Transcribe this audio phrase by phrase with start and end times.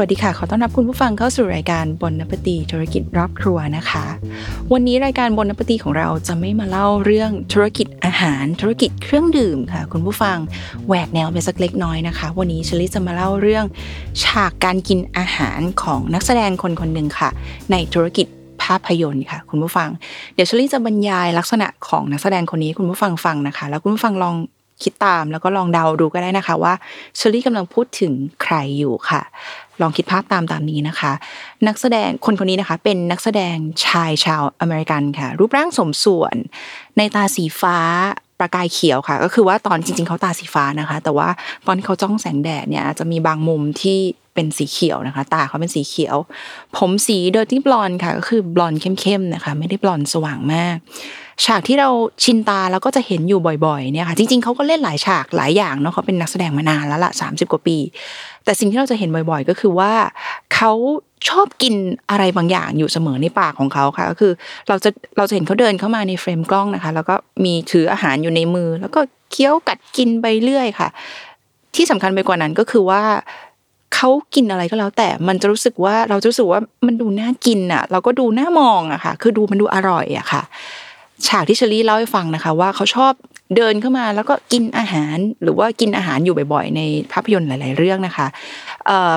[0.00, 4.04] วัสดีค่ะ ขอต้อนรับคุณผู้ฟังเข้าสู่รายการบนนปตีธุรกิจรอบครัวนะคะ
[4.72, 10.36] วันนี้รายการบนนปตีของเราจะไม่มาเล่าเรื่องธุรกิจอาหาร ธุรกิจเครื่องดื่มค่ะ คุณผู้ฟัง
[10.86, 13.64] แหวกแนวไปสักเล็กน้อยนะคะ วันนี้ชลิจะมาเล่าเรื่อง
[14.24, 17.30] ฉากการกินอาหารของนักแสดงคนคนหนึ่งค่ะ
[17.70, 18.26] ในธุรกิจ
[18.62, 19.88] ภาพยนตร์ค่ะ คุณผู้ฟัง
[20.34, 24.36] เดี๋ยวชลิจะบรรยายลักษณะของนักแสดงคนนี้คุณผู้ฟังฟังนะคะ แล้วคุณผู้ฟังลอง
[24.84, 26.74] คิดตามแล้วก็ลองเดาดูก็ได้นะคะว่า
[27.16, 28.12] เชอรี่กำลังพูดถึง
[28.42, 29.22] ใครอยู่ค่ะ
[29.80, 31.12] ลองคิดภาพตามตามนี้นะคะ
[31.66, 33.56] นักแสดงคนคนนี้นะคะ เป็นนักแสดง
[33.86, 36.36] ชายชาวอเมริกันค่ะ รูปร่างสมส่วน
[36.96, 37.78] ในตาสีฟ้า
[38.40, 41.28] ประกายเขียวค่ะ ก็คือว่าตอนจริง ๆเขาตาสีฟ้านะคะ แต่ว่า
[41.66, 43.98] ตอนที่เขาจ้องแสงแดดเนี่ยจะมีบางมุมที่
[44.34, 46.16] เป็นสีเขียวนะคะ ตาเขาเป็นสีเขียว
[46.76, 50.76] ผมสี dirty blonde ค่ะ ก็คือบลอนเข้มๆนะคะ ไม่ได้บลอนสว่างมาก
[51.44, 51.88] ฉากที่เรา
[52.24, 57.78] ชินตาแล้วก็จะเห็นอยู่บ่อยๆเนี่ยค่ะ จริง ๆเขาก็เล่นหลายฉากหลายอย่างเนาะเขาเป็นนักแสดงมานานแล้วละสามสิบกว่าปี
[58.44, 59.92] แต่สิ่งที่เราจะเห็นบ่อย ๆ ก็คือว่า
[60.54, 60.72] เขา
[61.28, 61.74] ชอบกิน
[62.10, 64.32] อะไรบางอย่างอยู่เสมอในปากของเขาค่ะ ก็คือ
[64.68, 70.88] เราจะเราจะเห็นเขาเดินเข้ามาในเฟรมกล้องนะคะ แล้วก็มีถืออาหารอยู่ในมือ แล้วก็เคี้ยวกัดกินไปเรื่อยค่ะ
[71.74, 73.02] ที่สำคัญไปกว่านั้นก็คือว่า
[73.94, 80.42] เขากินอะไรก็แล้ว แต่มันจะรู้สึกว่าเราจะรู้สึกว่ามันดูน่ากินอะ เราก็ดูน่ามองอะค่ะ คือดูมันดูอร่อยอะค่ะ
[81.26, 83.12] ฉากที่เชลี่เล่าให้ฟังนะคะ ว่าเขาชอบ
[83.56, 86.80] เดินเข้ามาแล้วก็กินอาหารหรือว่ากินอาหารอยู่บ่อยๆ ใน
[87.12, 88.26] ภาพยนตร์หลาย ๆ เรื่องนะคะ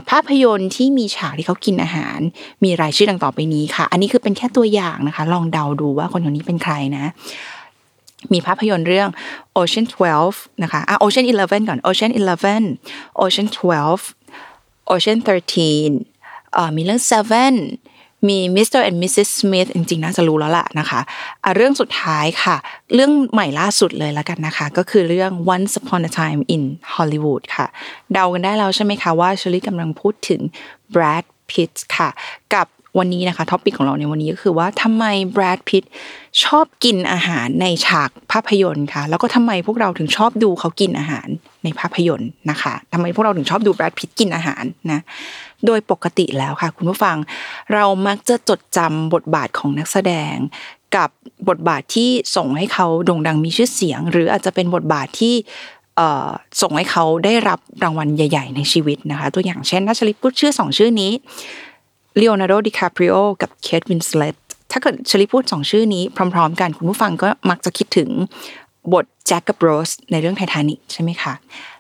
[0.10, 2.20] ภาพยนตร์ที่มีฉากที่เขากินอาหาร
[2.64, 7.06] มีรายชื่อดังต่อไปนี้ค่ะ อันนี้คือเป็นแค่ตัวอย่างนะคะ ลองเดาดูว่าคนคนนี้เป็นใครนะ
[8.34, 9.10] มีภาพยนตร์เรื่อง
[9.58, 9.86] Ocean
[10.24, 12.12] 12 นะคะอะ Ocean 11 ก่อน Ocean
[12.62, 13.48] 11 Ocean
[14.24, 17.56] 12 Ocean 13อ่ามีเรื่อง Seven
[18.28, 18.82] มี Mr.
[18.90, 19.30] and Mrs.
[19.40, 21.00] Smith จริงๆน่าจะรู้แล้วล่ะนะคะ
[21.44, 22.56] อะเรื่องสุดท้ายค่ะ
[22.94, 26.64] เรื่องใหม่ล่าสุดเลยแล้วกันนะคะ ก็คือเรื่อง Once Upon a Time in
[26.96, 27.68] Hollywood ค่ะ
[28.14, 30.42] เดากันได้แล้วใช่ไหมคะว่าเชอรี่กำลังพูดถึง
[30.94, 32.10] Brad Pitt ค่ะ
[32.56, 32.68] กับ
[33.00, 35.86] วันนี้นะคะ topic ของเราในวันนี้ก็คือว่าทำไม Brad Pitt
[36.44, 41.28] ชอบกินอาหารในฉากภาพยนตร์ค่ะแล้วก็ทำไมพวกเราถึงชอบดูเขากินอาหาร
[41.64, 45.02] ในภาพยนตร์นะคะทำไมพวกเราถึงชอบดู Brad Pitt กินอาหารนะ
[45.66, 47.18] โดยปกติแล้วค่ะ คุณผู้ฟัง
[47.74, 50.36] เรามักจะจดจำบทบาทของนักแสดง
[50.96, 51.10] กับ
[51.50, 55.36] บทบาทที่ส่งให้เขาโด่งดังมีชื่อเสียง หรืออาจจะเป็นบทบาทที่
[56.62, 61.12] ส่งให้เขาได้รับรางวัลใหญ่ ๆ ในชีวิตนะคะ ตัวอย่างเช่นเชอรี่พูดชื่อสองชื่อนี้
[62.18, 64.36] เลโอนาร์โดดิคาปริโอกับเคทวินสเลต
[64.72, 66.04] ถ้าเกิดเชอรี่พูดสองชื่อนี้
[66.34, 68.10] พร้อม ๆ กันคุณผู้ฟังก็มักจะคิดถึง
[68.94, 71.34] บทแจ็คกับโรสในเรื่องไททานิกใช่ไหมคะ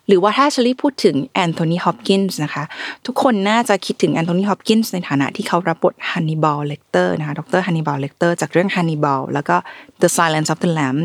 [0.08, 2.64] หรือว่าถ้าเชอรี่พูดถึงแอนโทนีฮอปกินส์นะคะ
[3.06, 9.56] ทุกคนน่าจะคิดถึงแอนโทนีฮอปกินส์ในฐานะที่เขารับบทฮันนิบาลเลกเตอร์นะคะดรฮันนิบาลเลกเตอร์จากเรื่องฮันนิบาลแล้วก็
[10.02, 11.00] The Silence of the Lamb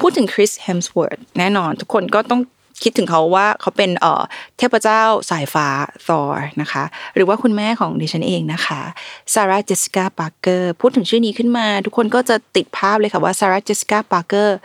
[0.00, 2.42] พูดถึงคริสเฮมส์เวิร์ธแน่นอน ทุกคนก็ต้อง
[2.84, 4.22] คิดถึงเขาว่าเขาเป็นเอ่อ
[4.58, 5.68] เทพเจ้าสายฟ้า
[6.06, 6.84] ทอร์นะคะ
[7.14, 8.80] หรือว่าคุณแม่ของดิฉันเองนะคะ
[9.34, 14.56] ซาร่าเจสสิก้าปาร์เกอร์พูดถึงชื่อนี้ขึ้นมา ทุกคนก็จะติดภาพเลยค่ะว่าซาร่าเจสสิก้าปาร์เกอร์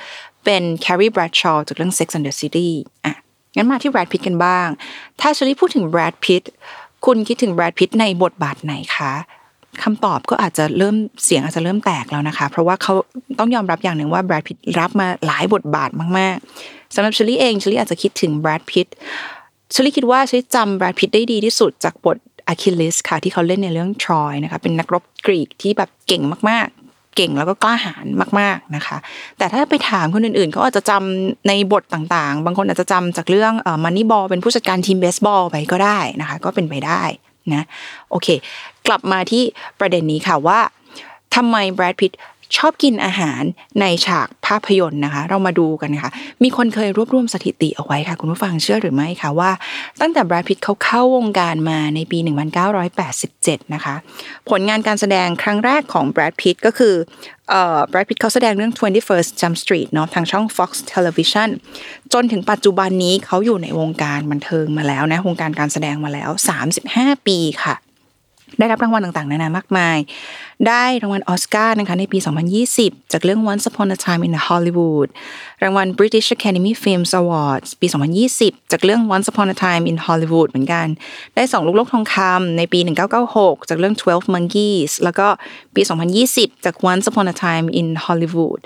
[0.45, 2.69] เป็นแคร์รีแบรดชอว์จากเรื่อง Sex and the City
[3.05, 3.13] อะ
[3.55, 4.67] งั้นมาที่แบรดพิตกันบ้าง
[5.21, 6.43] ถ้าเชอรี่พูดถึงแบรดพิต
[7.05, 9.13] คุณคิดถึงแบรดพิตในบทบาทไหนคะ
[9.83, 12.93] คำตอบก็อาจจะเริ่มเสียงอาจจะเริ่มแตกแล้วนะคะ เพราะว่าเขา
[13.39, 18.87] ต้องยอมรับอย่างหนึ่งว่าแบรดพิตรับมาหลายบทบาทมากๆสำหรับเชอรี่เองเชอรี่อาจจะคิดถึงแบรดพิต
[19.73, 26.80] เชอรี่คิดว่าเชอรี่จำแบรดพิตได้ดีที่สุดจากบทอะคิลิสค่ะที่เขาเล่นในเรื่องทรอยนะคะเป็นนักรบกรีกที่แบบเก่งมากๆ
[27.15, 28.05] เก่งแล้วก็กล้าหาญ
[28.39, 28.97] มาก ๆนะคะ
[29.37, 37.03] แต่ถ้าไปถามคนอื่นๆเขาอาจจะจำในบทต่างๆ บางคนอาจจะจำจากเรื่องมันนี่บอลเป็นผู้จัดการทีมเบสบอลไปก็ได้นะคะ ก็เป็นไปได้
[37.53, 37.65] นะ
[38.09, 38.27] โอเค
[38.87, 39.43] กลับมาที่
[39.79, 40.59] ประเด็นนี้ค่ะว่า
[41.35, 42.11] ทำไมแบรดพิต
[42.57, 43.43] ชอบกินอาหาร
[43.81, 46.11] ในฉากภาพยนตร์นะคะ เรามาดูกันค่ะ
[46.43, 49.51] มีคนเคยรวบรวมสถิติเอาไว้ค่ะ คุณผู้ฟังเชื่อหรือไม่คะว่า
[50.01, 52.19] ตั้งแต่แบรดพิตเขาเข้าวงการมาในปี
[52.95, 53.95] 1987 นะคะ
[54.49, 56.95] ผลงานการแสดงครั้งแรกของแบรดพิตก็คือ
[57.49, 61.49] เอ่อแบรดพิตเขาแสดงเรื่อง 21st Jump Street เนาะทางช่อง Fox Television
[62.13, 66.29] จนถึงปัจจุบันนี้เขาอยู่ในวงการบันเทิงมาแล้วนะ วงการการแสดงมาแล้ว
[66.77, 67.75] 35 ปีค่ะ
[68.59, 69.97] ได้รับรางวัลต่างๆ นานามากมาย
[70.67, 72.17] ได้รางวัลออสการ์นะคะในปี
[72.65, 75.09] 2020 จากเรื่อง Once Upon a Time in Hollywood
[75.63, 77.87] รางวัล British Academy Film Awards ปี
[78.29, 80.87] 2020 จากเรื่อง Once Upon a Time in Hollywood เหมือนกัน
[81.35, 82.79] ได้สองลูกโลกทองคำในปี
[83.23, 85.27] 1996 จากเรื่อง 12 Monkeys แล้วก็
[85.75, 85.81] ปี
[86.23, 88.59] 2020 จาก Once Upon a Time in Hollywood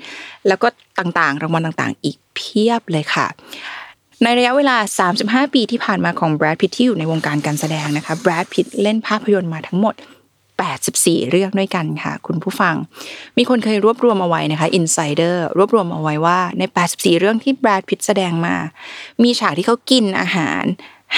[0.47, 0.67] แล้วก็
[0.99, 3.27] ต่างๆ รางวัลต่างๆ อีกเพียบเลยค่ะ
[4.23, 4.77] ในระยะเวลา
[5.15, 9.95] 35 ปีที่ผ่านมาของแบรดพิตที่อยู่ในวงการการแสดงนะคะแบรดพิตเล่นภาพยนตร์มาทั้งหมด
[10.63, 12.75] 84 เรื่องด้วยกันค่ะ คุณผู้ฟัง
[13.37, 18.55] มีคนเคยรวบรวมเอาไว้นะคะ Insider รวบรวมเอาไว้ว่าใน 84 เรื่องที่แบรดพิตแสดงมา
[19.23, 20.63] มีฉากที่เขากินอาหาร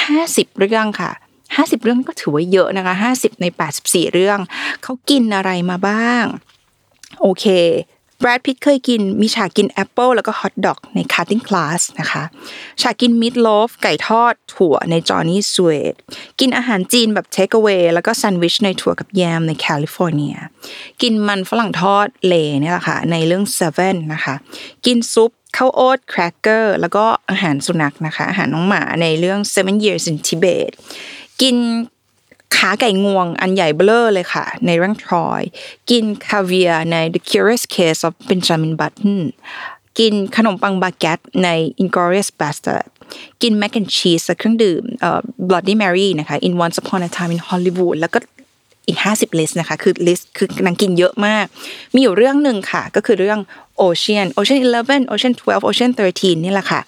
[0.03, 1.11] 50 เรื่องค่ะ
[1.47, 3.45] 50 เรื่องก็ถือว่าเยอะนะคะ 50 ใน
[3.79, 4.39] 84 เรื่อง
[4.83, 6.25] เขากินอะไรมาบ้าง
[7.21, 7.45] โอเค
[8.19, 12.23] แบรดพิตเคยกินมีฉากกินแอปเปิลแล้วก็ฮอทดอกใน Cutting Class นะคะ
[12.81, 15.93] ฉากกิน meatloaf ไก่ทอดถั่วในจอห์นนี่สเวด
[16.39, 20.35] กินอาหารจีนแบบเทคเ a เวแล้วก็แซนด์วิชในถั่วกับแยมในแคลิฟอร์เนีย
[21.01, 24.35] กินมันฝรั่งทอดเลย์เนี่ยแหละค่ะในเรื่อง Seven นะคะ
[24.85, 30.69] กินซุปข้าวโอ๊ตแครกเกอร์แล้วก็อาหารสุนัขนะคะ อาหารน้องหมาในเรื่อง Seven Years in Tibet
[31.41, 31.55] กิน
[32.55, 35.41] ขาไก่งวงอันใหญ่เบ้อเร่อเลยค่ะ ในเรื่องทรอย
[35.89, 39.19] กินคาเวียร์ใน The Curious Case of Benjamin Button
[39.99, 41.49] กินขนมปังบาเกตใน
[41.83, 42.87] Inglorious Bastard
[43.41, 47.97] กิน mac and cheese เครื่องดื่มเอ่อ Bloody Mary นะคะ In Once Upon a Time in Hollywood
[48.01, 48.19] แล้วก็
[48.87, 51.45] อีก 50 list นะคะ คือ list คือนางกินเยอะมาก
[51.93, 53.39] มีอยู่เรื่องหนึ่งค่ะ ก็คือเรื่อง
[53.85, 56.81] Ocean Ocean 11 Ocean 12 Ocean 13 นี่แหละค่ะ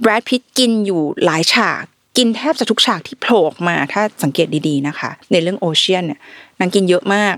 [0.00, 1.84] แบรดพิตกินอยู่หลายฉาก
[2.20, 6.20] กินแทบจะทุกฉากที่โผล่ออกมาถ้าสังเกตดีๆนะคะ ในเรื่องโอเชียนเนี่ย
[6.60, 7.34] นางกินเยอะมาก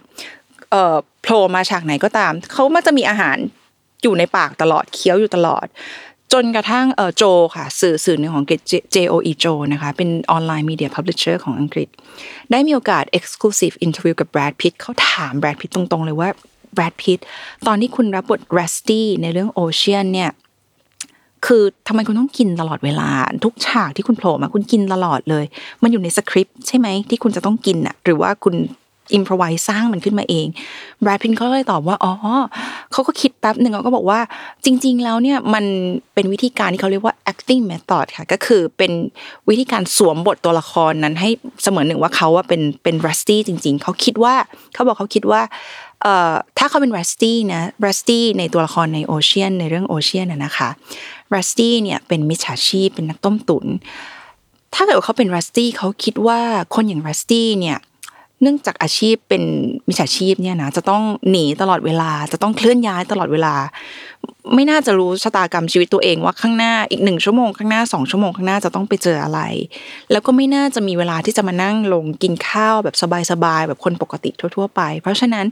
[0.71, 3.37] เอ่อโผล่มาฉากไหนก็ตาม เขามักจะมีอาหาร
[4.03, 5.67] อยู่ในปากตลอดเคี้ยวอยู่ตลอด
[6.33, 7.25] จนกระทั่งเออโจ
[7.57, 8.45] ค่ะ สื่อสื่อหนึ่งของ
[8.95, 11.89] JOE โจนะคะ เป็น online media publisher ของอังกฤษ
[12.51, 16.29] ได้มีโอกาส Exclusive Interview กับแบรดพิตเขาถามแบรดพิตตรงๆเลยว่า
[16.75, 17.19] แบรดพิต
[17.67, 20.31] ตอนที่คุณรับบท Rusty ในเรื่องโอเชียนเนี่ย
[21.47, 23.09] คือทำไมคุณต้องกินตลอดเวลา
[23.45, 25.45] ทุกฉากที่คุณโผล่มาคุณกินตลอดเลย
[25.83, 28.57] มันอยู่ในสคริปต์ใช่ไหมที่คุณจะต้องกินอะหรือว่าคุณ
[29.15, 30.47] อิมพรไวสร้างมันขึ้นมาเอง
[31.03, 32.13] แบรดพินเขาเลยตอบว่า อ๋อ
[32.93, 34.21] เขาก็คิดแป๊บหนึ่งเขาก็บอกว่า
[34.65, 35.65] จริง ๆ แล้วเนี่ยมัน
[36.15, 38.93] เป็นวิธีการที่เขาเรียกว่า acting method ค่ะ ก็คือเป็น
[39.49, 41.31] วิธีการสวมบทตัวละครนั้นให้
[41.63, 44.35] เสมือนหนึ่งว่าเขาว่าเป็นเป็นรัสตี้จริง ๆ เขาคิดว่า
[44.75, 45.43] เขาบอกเขาคิดว่า
[46.03, 50.69] เอ่อถ้าเขาเป็นรัสตี้นะรัสตี้ในตัวละครในโอเชียนในเรื่องโอเชียนนะคะ
[51.35, 53.67] รัสตี้เนี่ยเป็นมิจฉาชีพเป็นนักต้มตุน
[54.75, 56.41] ถ้าเกิดเขาเป็นรัสตี้เขาคิดว่า
[56.75, 57.79] คนอย่างรัสตี้เนี่ย
[58.43, 59.43] เนื่องจากอาชีพเป็น
[59.89, 63.55] มิจฉาชีพเนี่ยนะจะต้องหนีตลอดเวลา จะต้องเคลื่อนย้ายตลอดเวลา
[64.55, 69.41] ไม่น่าจะรู้ชะตากรรมชีวิตตัวเองว่าข้างหน้าอีกหนึ่งชั่วโมงข้างหน้าสองชั่วโมงข้างหน้าจะต้องไปเจออะไร
[70.13, 72.97] แล้วก็ไม่น่าจะมีเวลาที่จะมานั่งลงกินข้าวแบบ
[73.31, 75.47] สบายๆแบบคนปกติทั่ว ๆ ไป เพราะฉะนั้น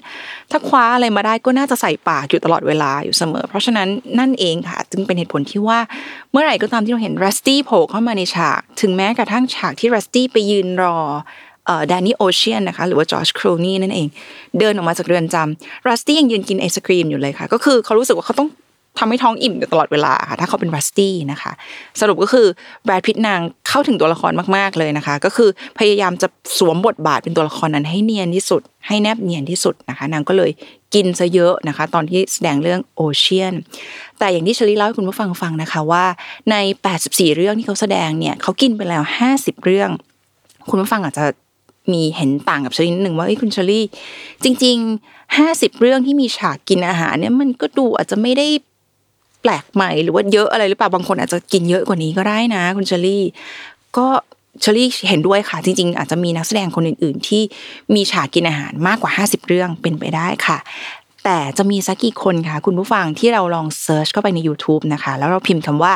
[0.50, 3.88] ถ้าคว้าอะไรมาได้ก็น่าจะใส่ปากอยู่ตลอดเวลาอยู่เสมอ เพราะฉะนั้น
[4.18, 5.78] นั่นเองค่ะ จึงเป็นเหตุผลที่ว่า
[6.30, 10.98] เมื่อไหร่ก็ตามที่เราเห็นรัสตี้โผล่เข้ามาในฉาก ถึงแม้กระทั่งฉากที่รัสตี้ไปยืนรอ
[11.88, 14.06] แดนนี่โอเชียนนะคะหรือว่าจอร์จครูนี่นั่นเอง
[14.58, 18.50] เดินออกมาจากเรือนจำรัสตี้ยังยืนกินไอศครีมอยู่เลยค่ะ ก็คือเขารู้สึกว่าเขาต้อง
[18.98, 21.52] ทำให้ท้องอิ่มอยู่ตลอดเวลาค่ะถ้าเขาเป็นรัสตี้นะคะ
[22.00, 22.46] สรุปก็คือ
[22.84, 26.28] แบรดพิตนางเข้าถึงตัวละครมากๆเลยนะคะ ก็คือพยายามจะ
[26.58, 30.50] สวมบทบาทเป็นตัวละครนั้นให้เนียนที่สุด ให้แนบเนียนที่สุดนะคะ นางก็เลย
[30.94, 33.54] กินซะเยอะนะคะ ตอนที่แสดงเรื่องโอเชียน
[34.18, 36.04] แต่อย่างที่ชลีเล่าให้คุณผู้ฟังฟังนะคะว่า
[36.50, 36.56] ใน
[36.96, 39.02] 84 เรื่องที่เขาแสดงเนี่ยเขากินไปแล้ว
[39.34, 39.90] 50 เรื่อง
[40.70, 41.24] คุณผู้ฟังอาจจะ
[41.92, 43.84] มีเห็นต่างกับเชลี่นิดหนึ่งว่าไอ้คุณเชลี่
[44.44, 48.46] จริงๆห้าสิบเรื่องที่มีฉากกินอาหารเนี่ยมันก็ดูอาจจะไม่ได้
[49.40, 53.22] แปลกใหม่หรือว่าเยอะอะไรหรือเปล่าบางคนอาจจะกินเยอะกว่านี้ก็ได้นะ คุณเชลี่
[53.96, 54.06] ก็
[54.60, 57.42] เชลี่เห็นด้วยค่ะ จริง ๆ อาจจะมีนักแสดงคนอื่น ๆ ที่
[57.94, 60.58] มีฉากกินอาหารมากกว่า 50 เรื่องเป็นไปได้ค่ะ
[61.24, 65.92] แต่จะมีสักกี่คนคะคุณผู้ฟังที่เราลอง search เข้าไปใน YouTube นะคะ แล้วเราพิมพ์คำว่า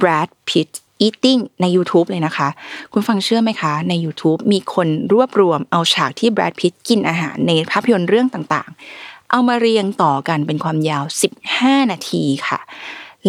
[0.00, 0.70] Brad Pitt
[1.06, 2.48] eating ใน YouTube เลยนะคะ
[2.92, 11.04] คุณฟังเชื่อไหมคะ ใน YouTube มีคนรวบรวมเอาฉากที่แบรดพิตกินอาหารในภาพยนตร์เรื่องต่างๆ เอามาเรียงต่อกันเป็นความยาว
[11.48, 12.60] 15 นาทีค่ะ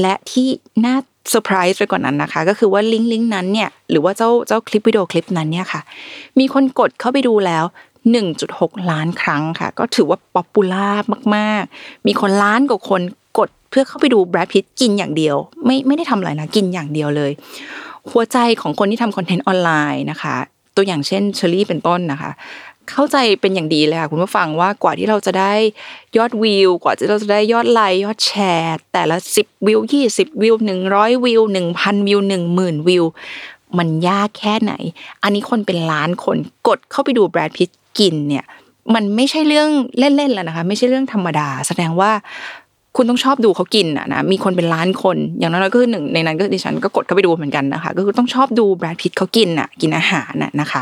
[0.02, 0.48] และที่
[0.86, 0.96] น่า
[1.30, 5.82] เซอร์ไพรส์ไปกว่านั้นนะคะ ก็คือว่าลิงก์ลิงก์นั้นเนี่ยหรือว่าเจ้าเจ้าคลิปวิดีโอคลิปนั้นเนี่ยค่ะ
[6.40, 7.64] มีคนกดเข้าไปดูแล้ว
[8.28, 10.88] 1.6 ล้านครั้งค่ะ ก็ถือว่า popular
[11.36, 13.02] มาก ๆ มีคนล้านกว่าคน
[13.70, 15.36] เพื่อเข้าไปดูแบรดพิตกินอย่างเดียว
[15.66, 17.32] ไม่ไม่ได้ทำอะไรนะกินอย่างเดียวเลย
[18.12, 20.36] หัวใจของคนที่ทำคอนเทนต์ออนไลน์นะคะ
[20.76, 22.32] ตัวอย่างเช่นเชอรี่เป็นต้นนะคะ
[22.92, 25.54] เข้าใจเป็นอย่างดีเลยค่ะคุณผู้ฟังว่ากว่าที่เราจะได้
[26.18, 33.06] ยอดวิว กว่าที่เราจะได้ยอดไลค์ยอดแชร์ แต่ละสิบวิวยี่สิบวิวหนึ่งร้อยวิวหนึ่งพันวิวหนึ่งหมื่นวิว
[33.78, 34.74] มันยากแค่ไหน
[35.24, 38.46] อันนี้คนเป็นล้านคนกดเข้าไปดูแบรดพิตกินเนี่ย
[38.96, 42.12] มันไม่ใช่เรื่องเล่นๆแล้วนะคะ ไม่ใช่เรื่องธรรมดา แสดงว่า
[42.96, 50.82] คุณต้องชอบดูเขากินอะนะมีคนเป็นล้านคน อย่างน้อยก็คือหนึ่งในนั้นก็ดิฉันก็กดเข้าไปดูเหมือนกันนะคะ ก็คือต้องชอบดูแบรดพิตเขากินอะกินอาหารน่ะนะคะ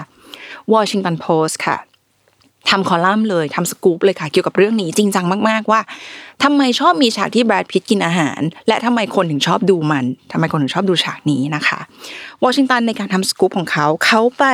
[0.74, 1.78] Washington Post ค่ะ
[2.70, 5.82] ทำคอลัมน์เลยทำสกู๊ปเลยค่ะเกี่ยวกับเรื่องนี้จริงจังมาก ๆ ว่า
[6.44, 11.80] ทำไมชอบมีฉากที่แบรดพิตกินอาหาร และทำไมคนถึงชอบดูมันทำไมคนถึงชอบดูฉากนี้นะคะ
[12.44, 14.46] วอชิงตันในการทำสกู๊ปของเขาเขาไป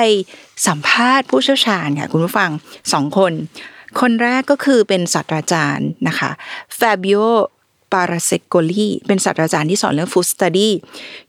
[0.68, 2.50] สัมภาษณ์ผู้เชี่ยวชาญค่ะคุณผู้ฟัง
[2.94, 3.32] สองคน
[4.02, 6.32] คนแรกก็คือเป็นศาสตราจารย์นะคะ
[6.80, 7.20] ฟาบิโอ
[7.94, 10.70] ปาราเซโกลีเป็นศาสตราจารย์ที่สอนเรื่อง food study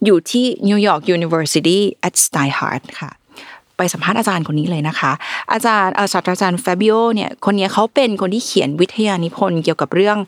[0.04, 3.12] อยู่ที่ New York University at Steinhardt ค่ะ
[3.78, 5.12] ไปสัมภาษณ์อาจารย์คนนี้เลยนะคะ
[5.52, 10.18] อาจารย์ศาสตราจารย์ฟาบิโอเนี่ยคนนี้เขาเป็นคนที่เขียนวิทยานิพนธ์เกี่ยวกับเรื่อง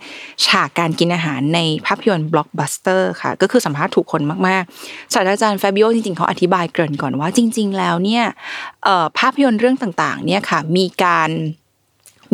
[0.46, 8.24] ฉากการกินอาหารในภาพยนตร์บล็อกบัสเตอร์ค่ะ ก็คือสัมภาษณ์ถูกคนมากๆศาสตราจารย์ฟาบิโอจริงๆเขาอธิบายเกริ่นก่อนว่าจริง ๆ แล้วเนี่ย
[9.18, 11.30] ภาพยนตร์เรื่องต่างๆเนี่ยค่ะมีการ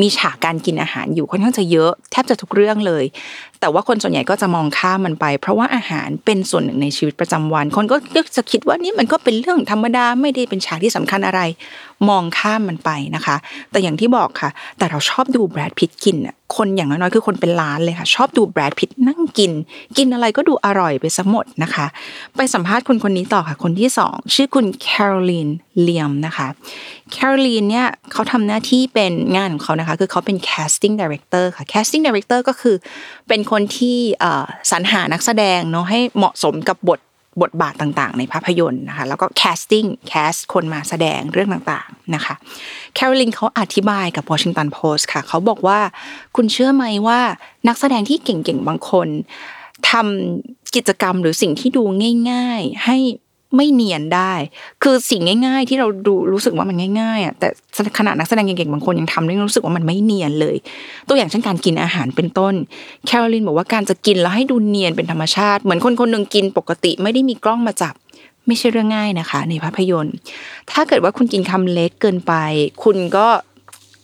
[0.01, 3.05] มีฉากการกินอาหารอยู่ค่อนข้างจะเยอะแทบจะทุกเรื่องเลย
[3.63, 7.97] แต่ว่าคนส่วนใหญ่ก็จะมองข้ามมันไป เพราะว่าอาหารเป็นส่วนหนึ่งในชีวิตประจำวัน คนก็
[8.37, 11.41] จะคิดว่านี่มันก็เป็นเรื่องธรรมดาไม่ได้เป็นฉากที่สำคัญอะไร
[12.09, 13.37] มองข้ามมันไปนะคะ
[13.71, 16.17] แต่อย่างที่บอกค่ะ แต่เราชอบดูแบรดพิตกิน
[16.57, 19.53] คนอย่างน้อยๆคือคนเป็นล้านเลยค่ะ ชอบดูแบรดพิตนั่งกิน
[19.97, 21.87] กินอะไรก็ดูอร่อยไปซะหมดนะคะ
[22.37, 25.49] ไปสัมภาษณ์คนคนนี้ต่อค่ะ คนที่สองชื่อคุณแคโรลีน
[25.81, 26.49] เลียมนะคะ
[27.13, 32.77] แคโรลีนเนี่ยเขาทำหน้าที่เป็นงานของเขานะคะ คือเขาเป็น casting director ค่ะ casting director ก็คือ
[33.29, 33.99] เป็นคนที่
[34.71, 37.01] สรรหานักแสดงเนาะให้เหมาะสมกับบท
[37.43, 42.35] บทบาทต่างๆ ในภาพยนตร์นะคะแล้วก็ casting cast คนมาแสดงเรื่องต่างๆนะคะ
[42.95, 45.79] แคโรลินเขาอธิบายกับ Washington Post ค่ะเขาบอกว่า
[46.37, 47.21] คุณเชื่อไหมว่า
[47.69, 49.09] นักแสดงที่เก่งๆ บางคน
[49.91, 51.83] ทำกิจกรรมหรือสิ่งที่ดู
[52.31, 52.97] ง่าย ๆ ให้
[53.57, 54.33] ไม่เนียนได้
[54.83, 57.49] คือสิ่งง่าย ๆ ที่เราดูรู้สึกว่ามันง่ายๆอะแต่
[57.99, 60.57] ขนาดนักแสดงเก่งๆบางคนยังทำได้รู้สึกว่ามันไม่เนียนเลย
[61.09, 62.55] ตัวอย่างเช่นการกินอาหารเป็นต้น
[63.07, 67.95] แคโรลินบอกว่าการจะกินแล้วให้ดูเนียนเป็นธรรมชาติ เหมือนคนคนหนึ่งกินปกติไม่ได้มีกล้องมาจับ
[68.47, 70.15] ไม่ใช่เรื่องง่ายนะคะ ในภาพยนตร์
[70.71, 72.33] ถ้าเกิดว่าคุณกินคำเล็กเกินไป
[72.85, 73.27] คุณก็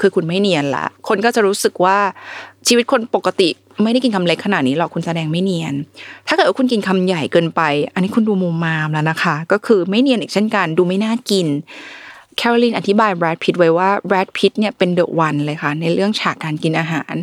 [0.01, 1.99] คือคุณไม่เนียนละ คนก็จะรู้สึกว่า
[2.69, 3.51] ชีวิตคนปกติ
[3.83, 5.75] ไม่ได้กินคำเล็กขนาดนี้หรอกคุณแสดงไม่เนียน
[6.27, 7.63] ถ้าเกิดว่าคุณกินคำใหญ่เกินไป
[7.95, 11.47] อันนี้คุณดูมุมมามแล้วนะคะ ก็คือไม่เนียนอีกเช่นกัน ดูไม่น่ากิน
[12.37, 17.15] แคโรลินอธิบายแบรดพิตไว้ว่าแบรดพิตเนี่ยเป็น the one เลยค่ะ ในเรื่องฉากการกินอาหาร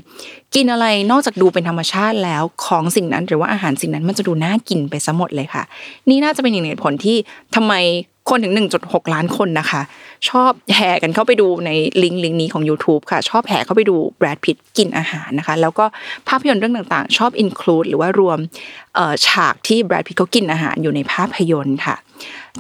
[0.56, 5.64] กินอะไรนอกจากดูเป็นธรรมชาติแล้วของสิ่งนั้นหรือว่าอาหารสิ่งนั้นมันจะดูน่ากินไปซะหมดเลยค่ะ
[6.10, 7.18] นี่น่าจะเป็นหนึ่งในผลที่
[7.56, 7.74] ทำไม
[8.30, 8.54] คนถึง
[8.84, 9.82] 1.6 ล้านคนนะคะ
[10.30, 11.72] ชอบแห่กันเข้าไปดูใน
[12.04, 15.86] ลิงก์ลิงก์นี้ของ YouTube ค่ะ ชอบแห่เข้าไปดูแบรดพิตกินอาหารนะคะ แล้วก็
[16.28, 18.40] ภาพยนตร์เรื่องต่างๆ ชอบ include หรือว่ารวม
[19.28, 21.96] ฉากที่แบรดพิตเขากินอาหารอยู่ในภาพยนตร์ค่ะ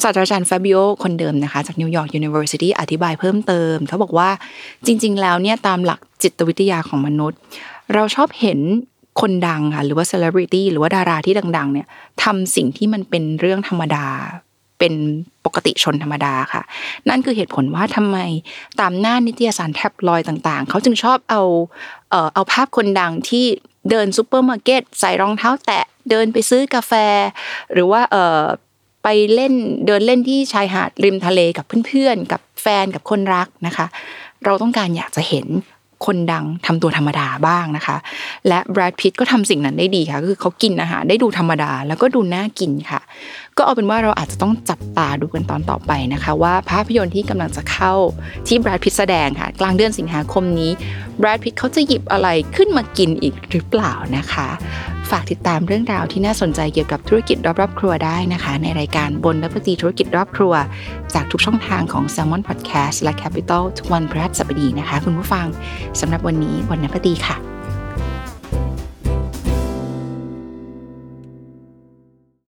[0.03, 4.29] ศาสตราจารย์ฟาบิโอคนเดิมนะคะ จาก New York University อธิบายเพิ่มเติม เขาบอกว่า
[4.86, 7.39] จริง ๆ แล้วเนี่ยตามหลักจิตวิทยาของมนุษย์
[7.93, 8.60] เราชอบเห็น
[9.22, 11.88] คนดังค่ะหรือว่าเซเลบริตี้หรือว่าดาราที่ดัง ๆ เนี่ย
[12.24, 14.07] ทำสิ่งที่มันเป็นเรื่องธรรมดา
[14.79, 14.94] เป็น
[15.46, 16.62] ปกติชนธรรมดาค่ะ
[17.10, 18.17] นั่นคือเหตุผลว่าทำไม
[18.79, 21.41] ตามหน้านิตยสารแท็บลอยด์ต่างๆ เขาจึงชอบเอา
[22.10, 23.46] เอ่อเอาภาพคนดังที่
[23.89, 26.94] เดินซูเปอร์มาร์เก็ตใส่รองเท้าแตะเดินไปซื้อกาแฟ
[27.74, 28.44] หรือว่าเอ่อ
[29.03, 29.53] ไปเล่น
[29.86, 33.86] เดินเล่นที่ชายหาดริมทะเลกับเพื่อนๆ กับแฟนกับคนรักนะคะ
[34.46, 35.48] เราต้องการอยากจะเห็น
[36.06, 37.98] คนดังทำตัวธรรมดาบ้างนะคะ
[38.48, 43.02] และแบรดพิตก็ทำสิ่งนั้นได้ดีค่ะคือเขากินอาหารได้ดูธรรมดา แล้วก็ดูน่ากินค่ะ
[43.58, 47.94] ก็เอาเป็นว่าเราอาจจะต้องจับตาดูกันตอนต่อไปนะคะ ว่าภาพยนตร์ที่กำลังจะเข้า
[48.48, 50.72] ที่แบรดพิตแสดงค่ะ กลางเดือนสิงหาคมนี้
[51.19, 54.50] แบรดพิตเขาจะหยิบอะไรขึ้นมากินอีกหรือเปล่านะคะ
[55.10, 60.53] ฝากติดตามเรื่องราวที่น่าสนใจเกี่ยวกับธุรกิจรอบๆครัวได้นะคะ ในรายการบนนับตีธุรกิจรอบครัว
[61.13, 65.48] จากทุกช่องทางของ s ซ l m o n Podcast และ Capital ทุกวันพฤหัสบดีนะคะ คุณผู้ฟัง
[66.00, 67.55] สำหรับวันนี้บนนับตีค่ะ